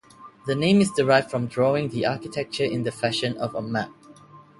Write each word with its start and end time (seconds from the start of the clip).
The 0.47 0.55
name 0.55 0.81
is 0.81 0.89
derived 0.91 1.29
from 1.29 1.45
drawing 1.45 1.89
the 1.89 2.07
architecture 2.07 2.63
in 2.63 2.81
the 2.81 2.91
fashion 2.91 3.37
of 3.37 3.53
a 3.53 3.61
map. 3.61 3.91